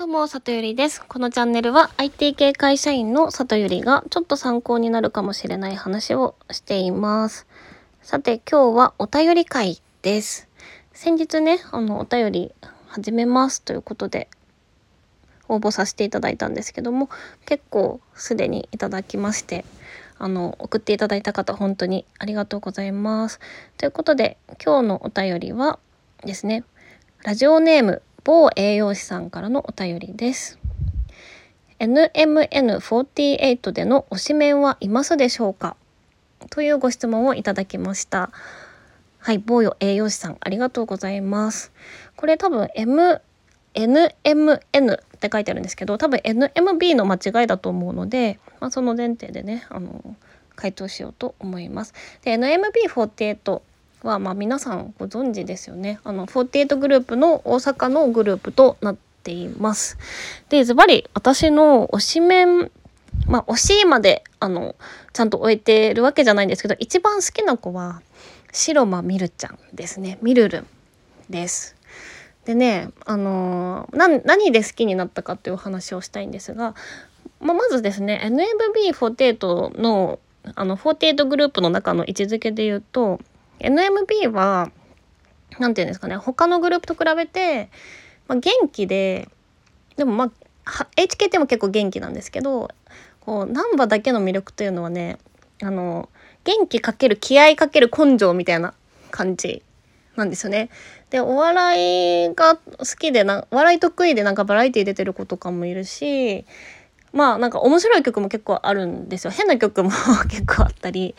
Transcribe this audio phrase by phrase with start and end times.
[0.00, 1.04] どうも、里ゆりです。
[1.06, 7.46] このチャンネルは IT 系会社員の里ゆりがちょっと参考になるかもしれない話をしています。
[8.00, 10.48] さて、今日はお便り会です。
[10.94, 12.54] 先日ね、あの、お便り
[12.86, 14.30] 始めますということで
[15.48, 17.10] 応募させていただいたんですけども、
[17.44, 19.66] 結構すでにいただきまして、
[20.18, 23.38] あの、送っていただいた方本当にありがとうございます。
[23.76, 25.78] ということで、今日のお便りは
[26.24, 26.64] ですね、
[27.22, 30.58] ラジオネーム某栄養士さんからのお便りです。
[31.78, 35.76] NMN48 での推しメンはいますでしょうか？
[36.50, 38.30] というご質問をいただきました。
[39.18, 41.72] はい、某栄養士さんありがとうございます。
[42.16, 43.22] これ多分 M
[43.74, 50.16] NMN って書いてあるんですけど多分 NMB の間違いだと思うので、まあ、その前提でねあの
[50.56, 51.94] 回答しようと思います。
[52.22, 53.62] で NMB48
[54.02, 56.00] はまあ皆さんご存知ですよね。
[56.04, 59.98] あの48グループの大阪のグループとなっています。
[60.48, 62.70] でズバリ私の推しメン
[63.26, 64.74] まあ推しまであの
[65.12, 68.02] ちゃんと終えてるわけじゃないんですけど一番好きな子は
[68.52, 70.18] 白間みるちゃんですね。
[70.22, 70.66] みるるん
[71.28, 71.76] です。
[72.44, 76.74] でね、あのー、何で好きになったかっていうお話をしたいんですが、
[77.40, 80.18] まあ、まずですね NMB48 の
[80.54, 83.20] あの48グループの中の位置づけで言うと
[83.60, 84.70] NMB は
[85.58, 87.70] 何て言うんですかね他のグループと比べて、
[88.28, 89.28] まあ、元気で
[89.96, 90.24] でもま
[90.64, 92.70] あ HKT も結構元気なんですけど
[93.20, 95.18] こうナンバだけの魅力というのはね
[95.62, 96.08] あの
[96.44, 98.74] 元気かける気合かける根性みたいな
[99.10, 99.62] 感じ
[100.16, 100.70] なんですよね。
[101.10, 106.44] でお笑いが好きでな笑い得意でなんかバラエティー出てる子とかもいるし
[107.12, 109.90] まあなんか面白い曲も結構あるんですよ変な曲も
[110.30, 111.16] 結構あったり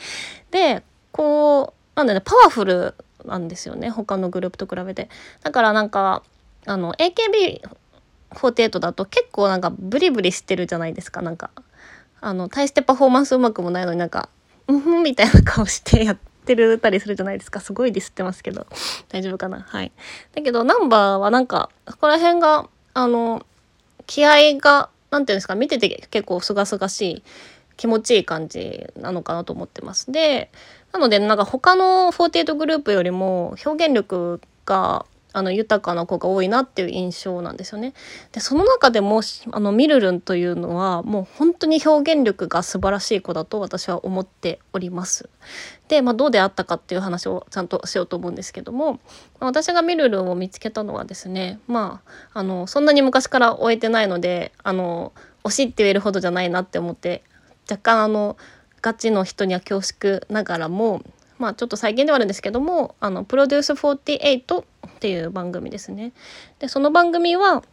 [0.49, 0.81] で
[1.11, 5.09] こうなんだねパワフルなんですよね他のグループと比べて。
[5.43, 6.23] だからなんか
[6.65, 11.21] あの AKB48 だと結構なんかブリブリしてるじゃないですか。
[11.21, 11.51] なんか
[12.19, 14.29] あの大してパフォーマンスうまくもないのになんか
[14.67, 17.59] うんふんみたいな顔して やってるたりするじゃないですか。
[17.59, 18.67] すごいディスってますけど。
[19.09, 19.61] 大丈夫かな？
[19.61, 19.91] はい。
[20.33, 23.45] だけどナンバーはなんかそこら辺があの
[24.07, 27.23] 気合がなんていうんですか見てて結構すがすがしい
[27.77, 30.11] 気持ちいい感じなのかなと思ってます。
[30.11, 30.51] で
[30.93, 37.93] なのでなんか他の48グループよりも表現力があの豊かな子が多いなっていう印象なんですよね。
[38.33, 39.21] でその中でも
[39.51, 45.29] あのミルルンというのはもう本当に表現力が素晴らしい子だと私は思っております。
[45.87, 48.99] で、まあ、どうであったかっていう話をちゃんとしようと思うんですけども
[49.39, 52.01] 私がミルルンを見つけたのはですねま
[52.33, 55.11] ああのそんなに昔から終えてないのであの
[55.43, 57.23] 推しって言えるほどじゃないなって思って
[57.69, 58.37] 若干あの
[58.81, 61.01] ガチの人には恐縮ながらも
[61.37, 64.65] まあちょっと最近ではあるんですけどもあのプロデュース48っ
[64.99, 66.13] ていう番組ですね。
[66.59, 67.63] でその番組は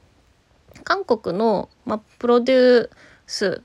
[0.85, 2.91] 韓国の、まあ、プロデュー
[3.27, 3.63] ス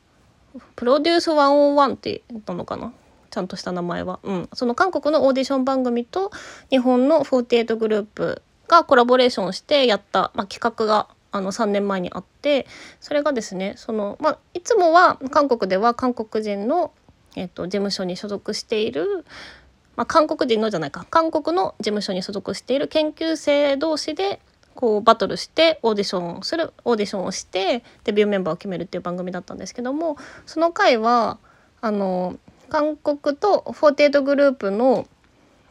[0.75, 2.93] プロデュース101って言ったのかな？
[3.29, 6.31] ちゃんとした名前は、うん、その韓国のオーディション番組と
[6.69, 12.67] 日本の48グループがコラボレーションしてやった、まあ、企画があの3年前にあって
[12.99, 16.91] それがですねその、まあ、いつもは韓国では韓国人の、
[17.35, 19.25] えっと、事務所に所属している
[19.95, 21.05] まあ、韓国人のじゃないか。
[21.09, 24.39] 韓国の事務所に所属している研究生同士で
[24.75, 31.37] こうバトルしてオーディションをするオーディションをしてデビューメンバーを決めるっていう番組だったんですけどもその回は
[31.81, 32.37] あの
[32.69, 35.07] 韓国と48グループの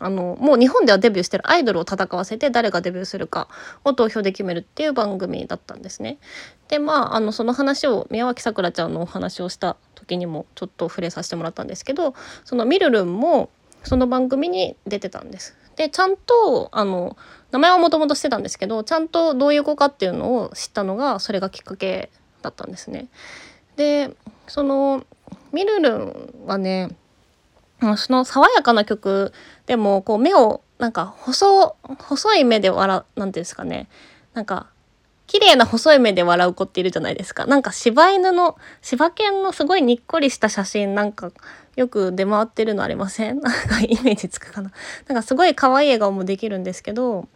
[0.02, 3.48] あのもう日本ではデビューしてるアイドルを戦わせて誰がデビューするか
[3.84, 6.18] を投票で決めるっていう番組だったんですね。
[6.68, 12.14] でまああのその話を宮脇さくらちゃんのお話をした時にもちょっと触れさせてもらったんですけど
[12.44, 13.50] そのみるるんも
[13.84, 15.56] その番組に出てたんです。
[15.76, 17.16] でちゃんとあの
[17.50, 22.10] 名前はもともとしてたんですけどちゃんとどういう子かっていうのを知ったのがそれがきっかけ
[22.42, 23.08] だったんですね。
[23.76, 24.14] で
[24.48, 25.04] その
[25.52, 26.90] みるるんはね
[27.96, 29.32] その爽やかな曲
[29.66, 33.88] でもこう目をなんか細細い目で笑うなんていうんですかね
[34.34, 34.68] なんか
[35.26, 37.46] 綺麗な細い目で笑う子っているじゃないですか。
[37.46, 41.32] なんか柴犬の、柴犬のすごいにっこりした写真なんか
[41.74, 43.40] よく出回ってるのありません？
[43.40, 44.72] なんかイメージつくかな。
[45.08, 47.28] なんかすごい可愛い笑顔もできるんですけど、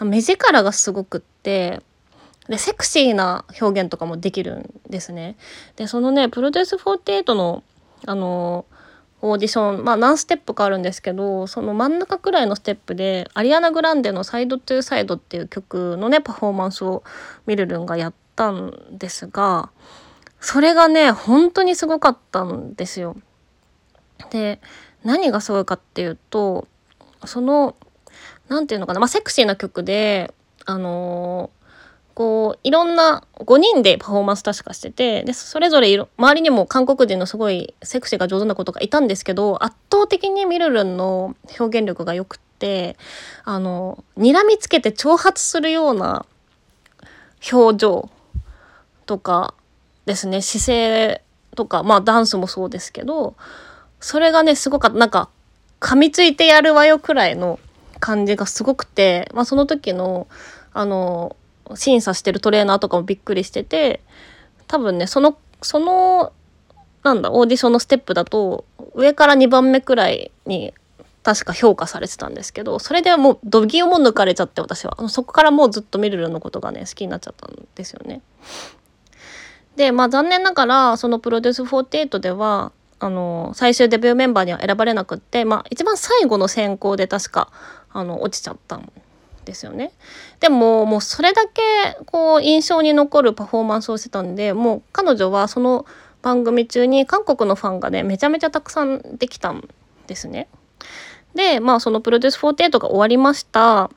[0.00, 1.80] 目力がすごくって、
[2.48, 5.36] で、セクシーな表現とかもできるんですね。
[5.74, 7.64] で、そのね、プロデュース48の、
[8.06, 8.64] あの、
[9.26, 17.02] オーディションまあ何ステップかあるんですけどその真ん中くらいのステップでアリアナ・グランデの「サイド・トゥ・サイド」っていう曲のねパフォーマンスを
[17.46, 19.70] ミルルンがやったんですが
[20.40, 23.16] それがね本当にすごかったんですよ。
[24.28, 24.60] で
[25.04, 26.68] 何がすごいかっていうと
[27.24, 27.76] その
[28.48, 30.34] 何て言うのかな、まあ、セクシーな曲で
[30.66, 31.63] あのー
[32.14, 42.96] こういろんな5人でパフォーマンス確かしててでそれぞれ周りにも韓国人のすごいセクシーが上手な子とかいたんですけど圧倒的にミルルンの表現力が良くて
[43.44, 46.24] あの睨みつけて挑発するような
[47.52, 48.10] 表情
[49.06, 49.54] とか
[50.06, 51.22] ですね姿勢
[51.56, 53.34] とかまあダンスもそうですけど
[53.98, 54.98] それがねすごかった。
[54.98, 55.30] なんか
[55.80, 57.58] 噛みついてやるわよくらいの
[58.00, 60.26] 感じがすごくて、まあ、その時の
[60.72, 61.36] あの
[61.74, 64.00] 審査してるトレーナーとかもびっくりしてて
[64.66, 66.32] 多分ねそのその
[67.02, 68.64] なんだオーディションのステップだと
[68.94, 70.72] 上から2番目くらいに
[71.22, 78.20] 確か評価されてたんですけどそれでもう度肝も抜かれちゃって私はそこからもうずっとミルルのことがね好きになっちゃったんですよね。
[79.76, 87.50] でまあ残念ながらそのプロデュース48ではあの最終デビューメンバーには選ばれなくって、まあ、一番最後の選考で確か
[87.92, 88.92] あの落ちちゃったん
[89.44, 89.92] ですよね。
[90.40, 91.62] でももうそれだけ
[92.06, 95.86] こう印象に残るパフォーマンスをしてたんでもう彼女はその
[96.22, 99.68] 番組中に韓国のファンがねめちゃめちゃたくさんできたん
[100.06, 100.48] ですね。
[101.34, 103.90] でまあそのプロデュース48が終わりました。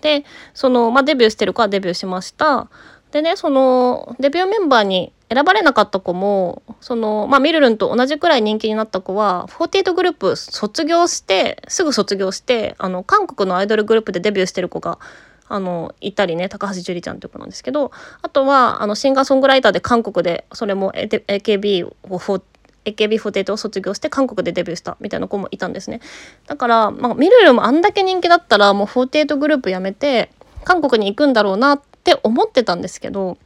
[0.00, 0.24] で
[0.54, 2.68] その、まあ、デビューしてる子はデビューしました。
[3.12, 14.98] でねそのデビューメンバーに選ばれなかった子もその、まあ、ミルルンと同じくらい人気になった子は48グループ卒業してすぐ卒業してあの韓国のアイドルグループでデビューしてる子が
[15.48, 17.92] あのいたりね高橋樹里ちゃんっていう子なんですけど
[18.22, 21.92] あとはあのシンガーソングライターで韓国でそれも AKB を
[22.84, 26.00] AKB48 を卒業して韓国でデビューしたみたいな子もいたんですね。
[26.46, 30.30] だから、まあ、ミルルもあんだけ人気だったらもう48グループ辞めて
[30.64, 33.38] 韓国に行くんだろうなって思ってたんですけど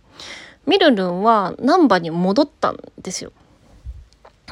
[0.67, 3.33] みるるんは難波に戻ったんですよ。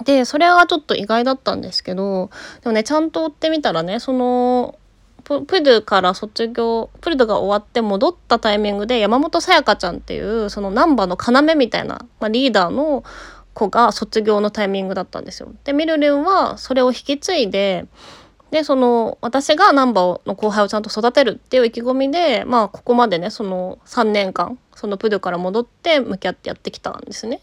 [0.05, 2.31] でそれはちょっと意外だったんですけど
[2.63, 4.79] でもねちゃんと追ってみたらねその
[5.25, 13.05] ププドゥから卒業プルドが終わって戻ったタイミングで山本さやかちゃんっていうその難波の要みたいな、まあ、リーダーの
[13.55, 15.53] 子が卒業のタイミングだったんですよ。
[15.65, 17.87] でみるるんはそれを引き継いで
[18.53, 27.41] でその私が難波の後輩をちゃんと育てるっていう意気込みでまあここまでねその3年間そのプドから戻って向き合ってやってきたんですね。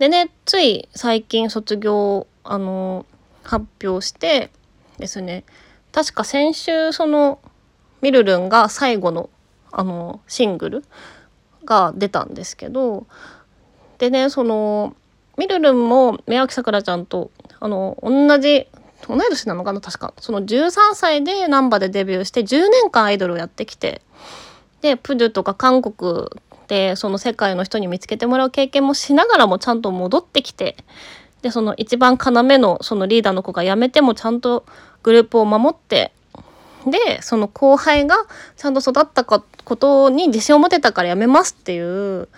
[0.00, 3.06] でねつい最近卒業あの
[3.44, 4.50] 発表して
[4.98, 5.44] ですね
[5.92, 7.38] 確か先週その
[8.02, 9.30] みるるんが最後の
[9.70, 10.84] あのシングル
[11.64, 13.06] が出たんですけど
[13.98, 14.96] でねその
[15.38, 18.66] みるるんも宮脇さくらちゃんとあの同じ
[19.08, 20.14] 同い年なのかな確か。
[20.18, 24.02] その13歳で難波でデビューして10年間アイドルをやってきて
[24.80, 26.26] でプドゥとか韓国
[26.68, 30.76] でその世界の人に見つけてもらう経験もしながらもちゃんと戻ってきて
[31.42, 34.64] でその一番要のそのリーダーの子が辞めてもちゃんと
[35.02, 36.12] グループを守って
[36.86, 38.16] でその後輩が
[38.56, 42.28] ちゃんと育ったことに自信を持てたから辞めますっていう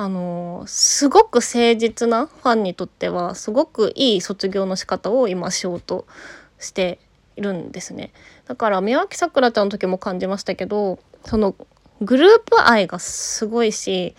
[0.00, 6.06] あのすごく誠実なファンにとってはすごくいい卒業の仕方を今しようと
[6.60, 7.00] して
[7.34, 8.12] いるんですね。
[8.46, 11.56] だから宮脇さくらちゃんの時も感じましたけどその
[12.00, 14.14] グループ愛がすごいし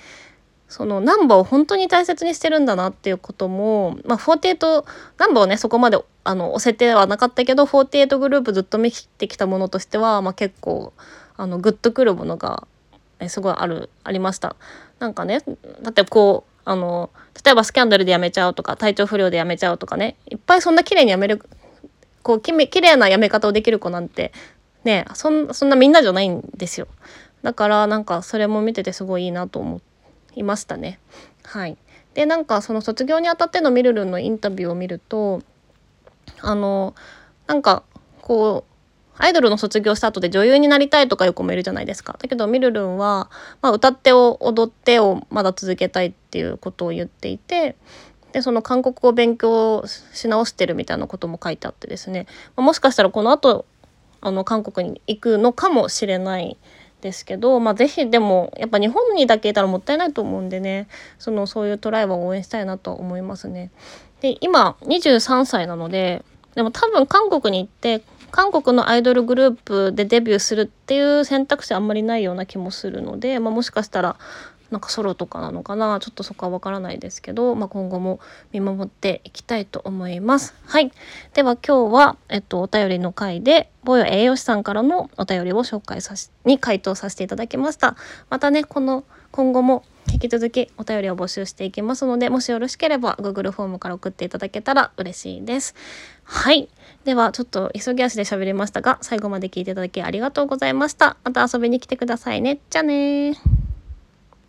[0.68, 4.84] そのナンバーを本当に大切にしてるんだなっていうことも、まあ、48
[5.18, 10.92] ナンバーをねそこまであの押せてはなかったけど48グループずっと見切ってきたものとしては、まあ、結構
[11.38, 12.68] あのグッとくるものが
[13.27, 14.56] すごいあるありました。
[15.00, 15.42] なんかね
[15.81, 17.10] だってこうあの
[17.44, 21.44] 例えばスキャンダルで辞めちゃうとか体調不良で辞めちゃうとかねいっぱいそんな綺麗に辞める
[22.21, 24.31] こうき綺麗な辞め方をできる子なんて
[24.83, 26.88] ねそんそんなみんなじゃないんですよ。
[27.42, 29.81] だからなんかそれも見ててすごいいいなと思
[30.35, 30.99] いましたね。
[31.44, 31.78] はい。
[32.14, 35.42] でなんかその卒業にあたってのミルルンのインタビューを見ると
[36.42, 36.95] あの
[37.47, 37.83] なんか
[38.21, 38.69] こう
[39.19, 42.18] アイドルの卒業した後で女優になりたいとかいう子もいるじゃないですか。
[42.19, 43.30] だけどみるるんは、
[43.61, 47.76] まあ、歌ってを踊ってをまだ続けたいっていうことを言っていて
[48.31, 53.66] でその韓国語を勉強し直してるみたいなことも書いてあってですね、まあ、もしかしたらこの後
[54.21, 56.57] あの韓国に行くのかもしれない
[57.02, 63.71] ですけど、まあ、是非でもやっぱ日本にだけいたらもったいないと思うんでねそのそういうトライは応援したいなと思いますね。
[64.21, 66.23] で今23歳なので
[66.56, 74.18] でも多分韓国に行って韓国のアイドルグループでデビューするっていう選択肢あんまりないような気もするので、まあ、もしかしたら
[74.71, 78.19] なんかソロとかなのかなちょっとそこはわからないですけど、まあ、今後も
[78.52, 80.54] 見守っていきたいと思います。
[80.66, 80.92] はい。
[81.33, 87.95] では今日は、えっと、お便りの回で、ボヨ栄養士さんからのお便りを紹介さし、に回答させていただきました。
[88.30, 95.76] またね、この、今後も引き続きお便りを募集していきますので、もしよろしければ Google フォームから送っていただけたら嬉しいです。
[96.24, 96.69] はい。
[97.06, 101.18] では、ちょっと急ぎ足で喋りましたが、最後まで聞いていただきありがとうございました。
[101.23, 102.59] また遊びに来てくださいね。
[102.69, 103.69] じゃあね